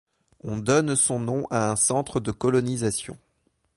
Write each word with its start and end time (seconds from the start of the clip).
On 0.43 0.57
donne 0.57 0.95
son 0.95 1.19
nom 1.19 1.45
à 1.51 1.69
un 1.69 1.75
centre 1.75 2.19
de 2.19 2.31
colonisation. 2.31 3.19